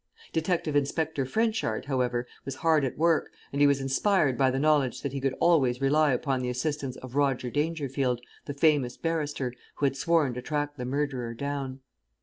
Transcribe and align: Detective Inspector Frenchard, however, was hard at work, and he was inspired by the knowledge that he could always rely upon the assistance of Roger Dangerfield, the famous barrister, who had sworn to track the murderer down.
Detective 0.33 0.75
Inspector 0.75 1.23
Frenchard, 1.27 1.85
however, 1.85 2.25
was 2.43 2.55
hard 2.65 2.83
at 2.83 2.97
work, 2.97 3.29
and 3.53 3.61
he 3.61 3.67
was 3.67 3.79
inspired 3.79 4.35
by 4.35 4.49
the 4.49 4.57
knowledge 4.57 5.03
that 5.03 5.13
he 5.13 5.21
could 5.21 5.35
always 5.39 5.79
rely 5.79 6.11
upon 6.11 6.39
the 6.41 6.49
assistance 6.49 6.95
of 6.95 7.13
Roger 7.15 7.51
Dangerfield, 7.51 8.19
the 8.45 8.53
famous 8.55 8.97
barrister, 8.97 9.53
who 9.75 9.85
had 9.85 9.95
sworn 9.95 10.33
to 10.33 10.41
track 10.41 10.75
the 10.75 10.85
murderer 10.85 11.35
down. 11.35 11.81